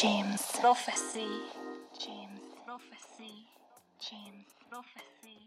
[0.00, 1.28] James Prophecy.
[1.98, 3.44] James Prophecy.
[4.00, 5.44] James Prophecy.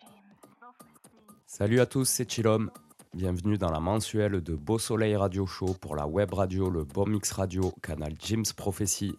[0.00, 1.20] James Prophecy.
[1.46, 2.72] Salut à tous, c'est Chilom.
[3.14, 7.06] Bienvenue dans la mensuelle de Beau Soleil Radio Show pour la web radio, le Bon
[7.06, 9.16] Mix Radio, canal James Prophecy.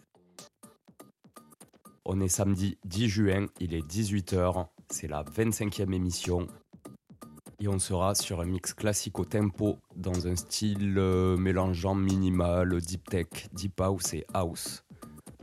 [2.03, 6.45] On est samedi 10 juin, il est 18h, c'est la 25e émission.
[7.59, 12.79] Et on sera sur un mix classique au tempo, dans un style euh, mélangeant minimal,
[12.81, 14.83] deep tech, deep house et house.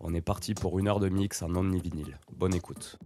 [0.01, 2.19] On est parti pour une heure de mix en omni-vinyle.
[2.37, 2.99] Bonne écoute.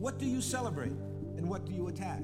[0.00, 0.96] What do you celebrate
[1.36, 2.22] and what do you attack?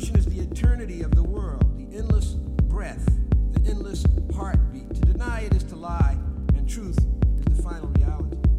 [0.00, 3.04] Evolution is the eternity of the world, the endless breath,
[3.52, 4.02] the endless
[4.34, 4.88] heartbeat.
[4.94, 6.16] To deny it is to lie,
[6.56, 8.49] and truth is the final reality.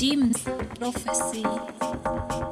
[0.00, 0.42] Jim's
[0.78, 2.49] Prophecy.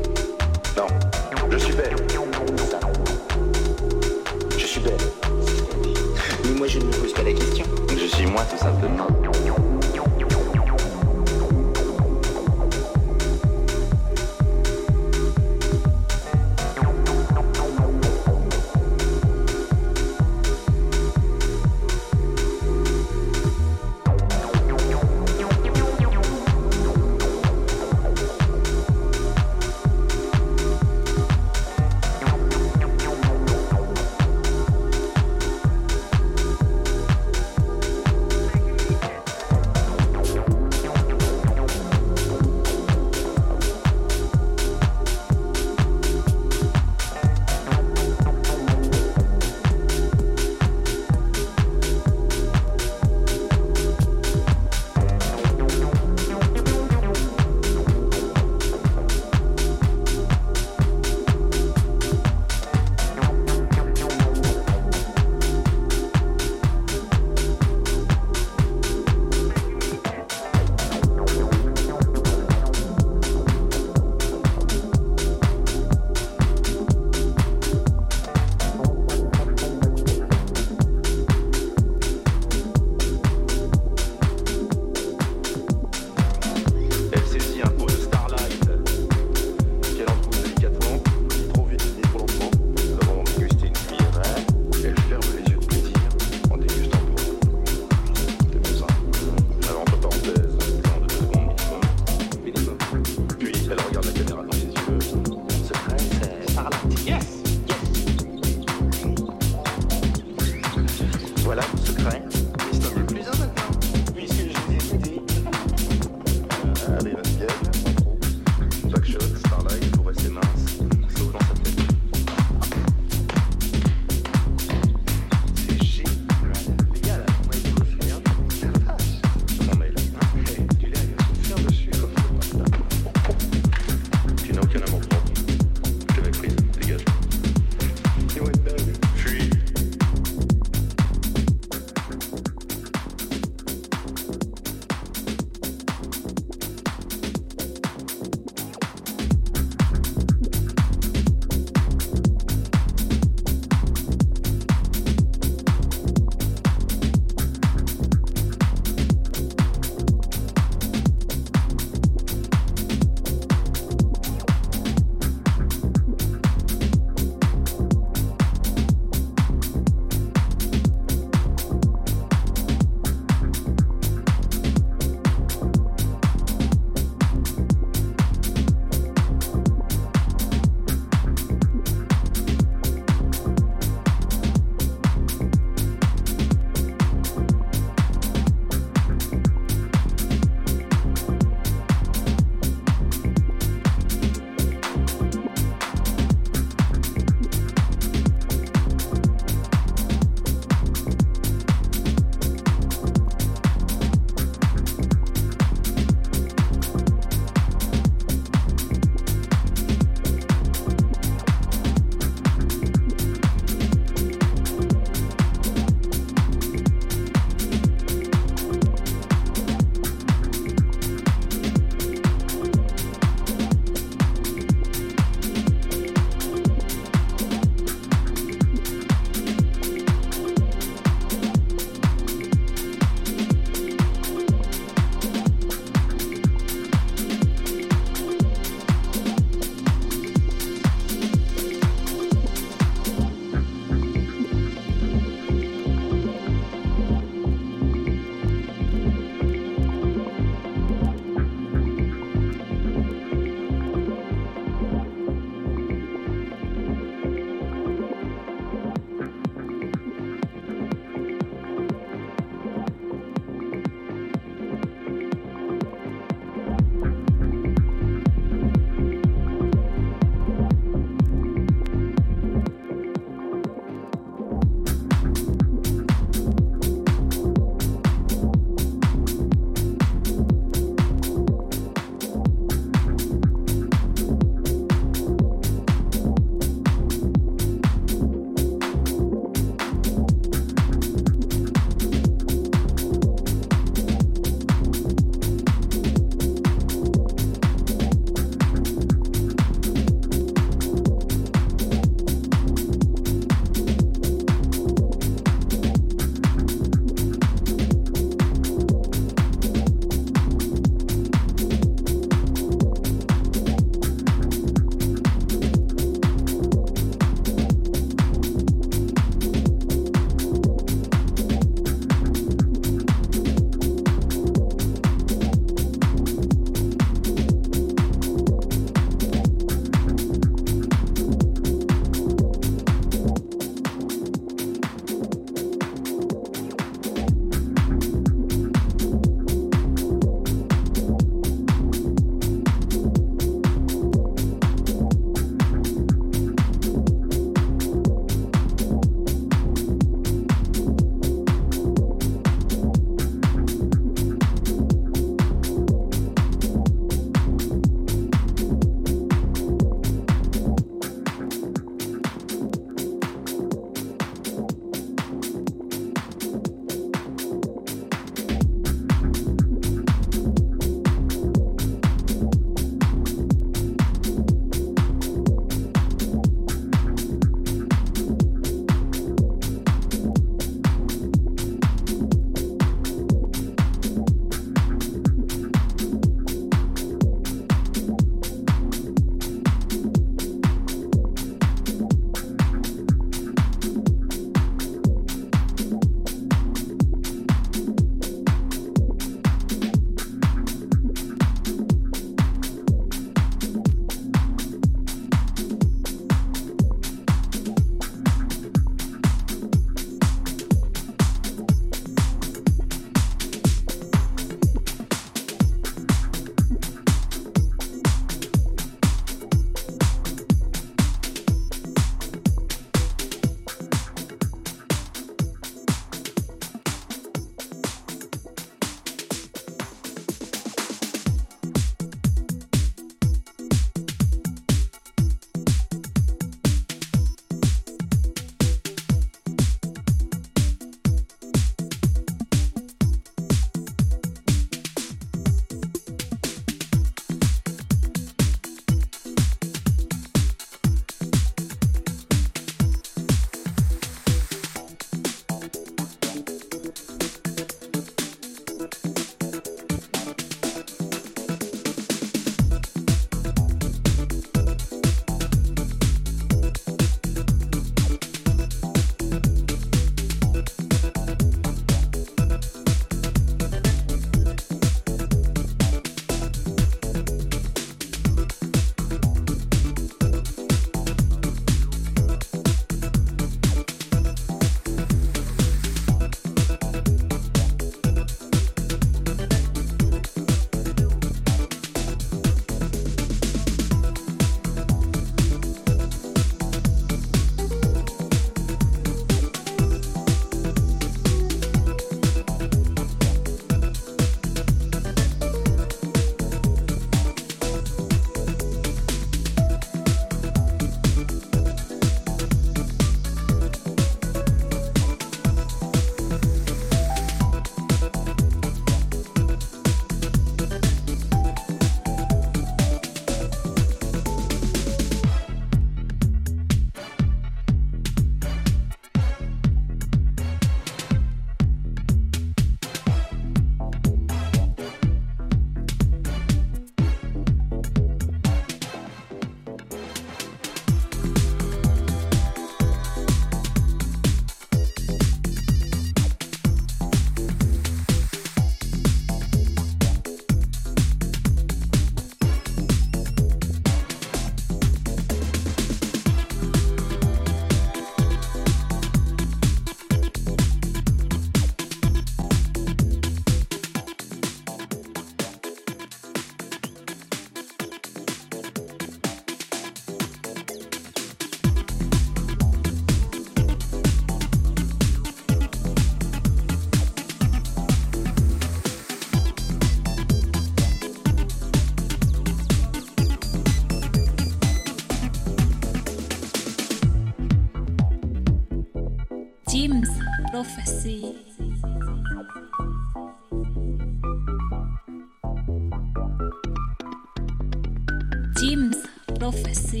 [598.56, 598.96] Jim's
[599.38, 600.00] prophecy.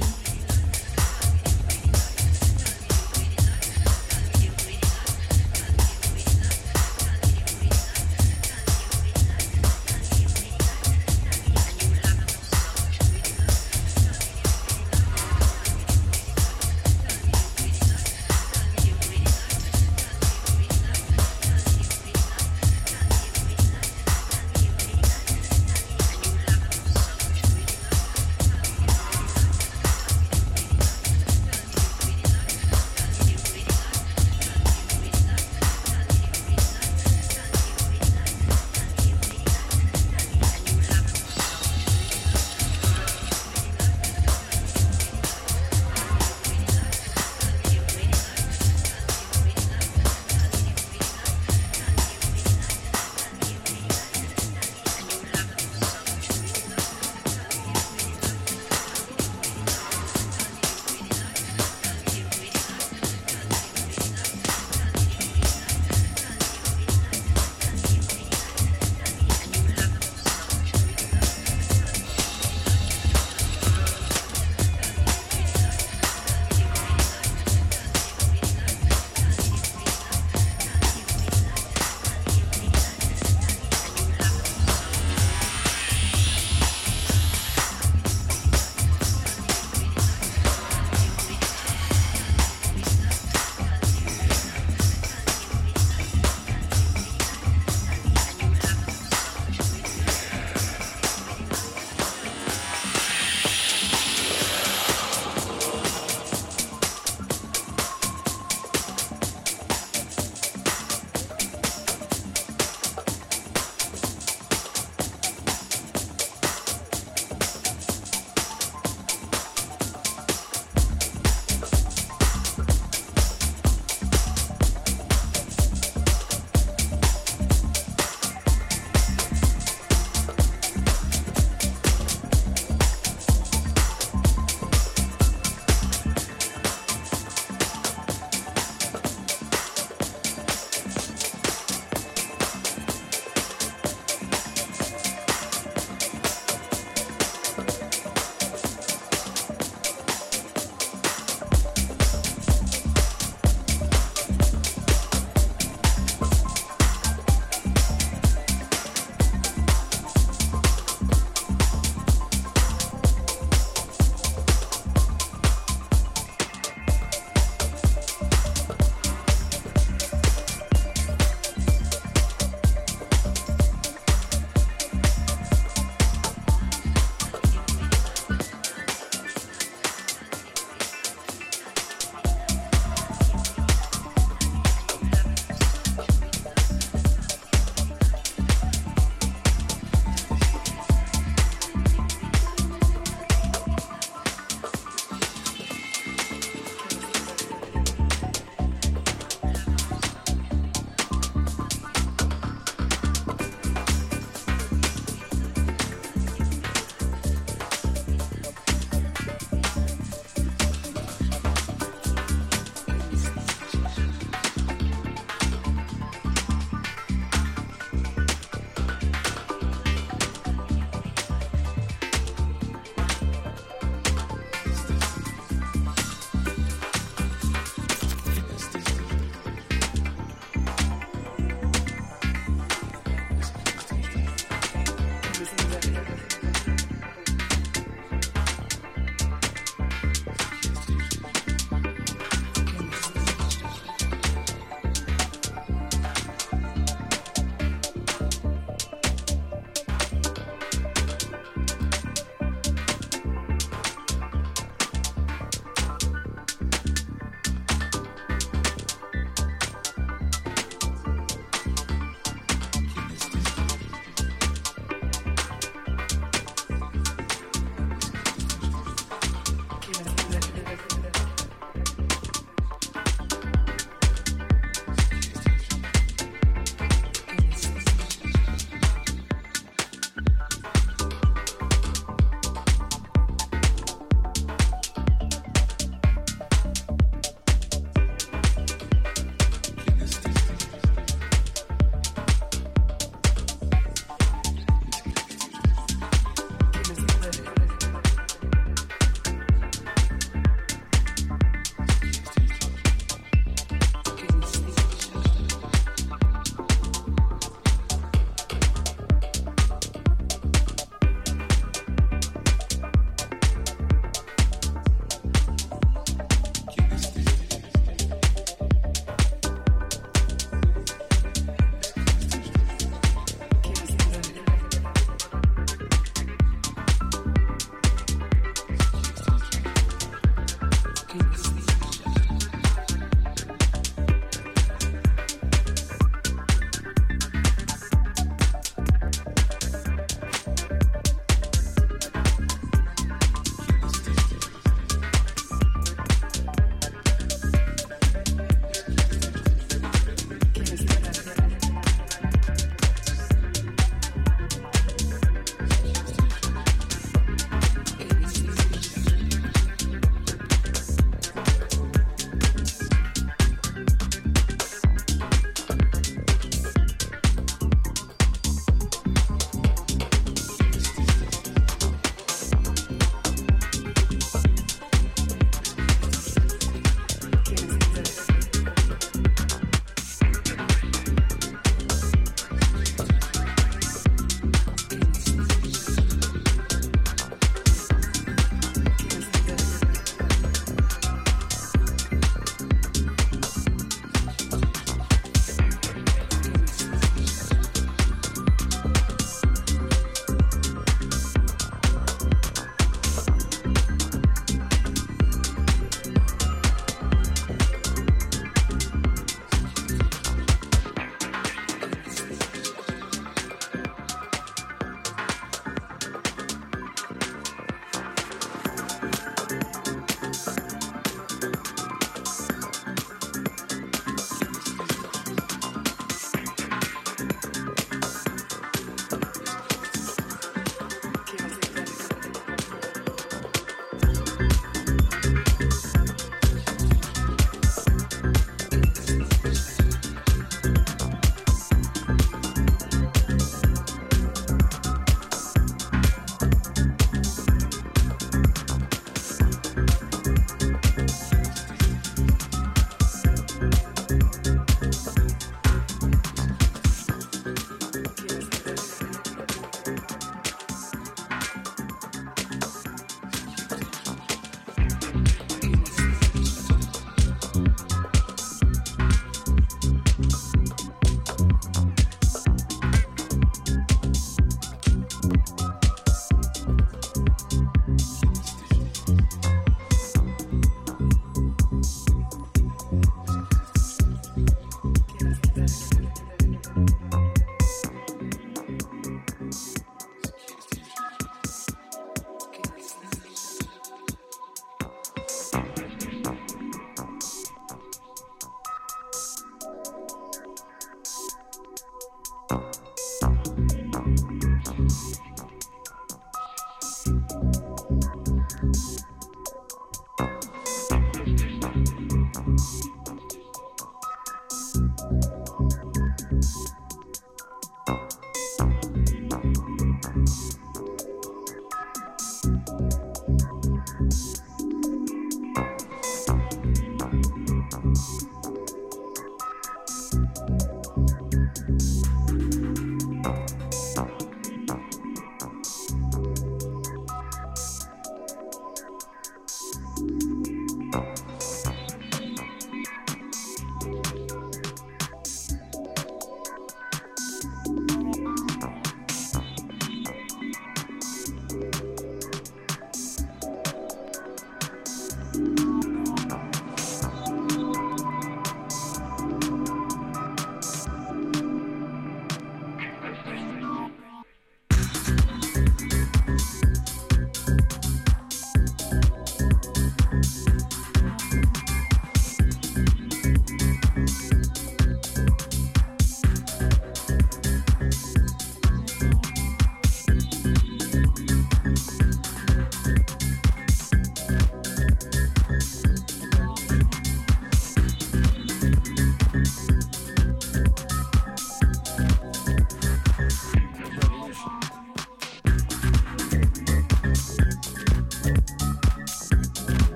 [0.00, 0.21] Prophecy.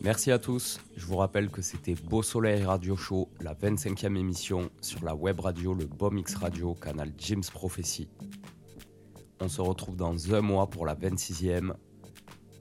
[0.00, 0.78] Merci à tous.
[0.96, 5.40] Je vous rappelle que c'était Beau Soleil Radio Show, la 25e émission sur la web
[5.40, 8.08] radio, le BOMX Radio, canal Jim's Prophecy.
[9.40, 11.72] On se retrouve dans un mois pour la 26e.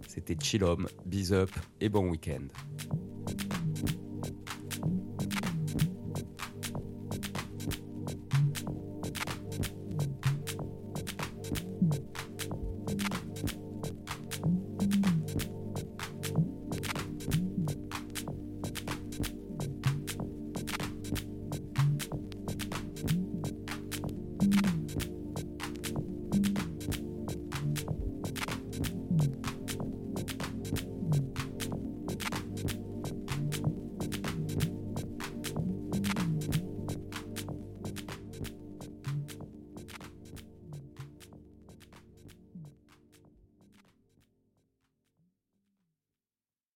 [0.07, 2.47] C'était Chillom, Biz Up et bon week-end.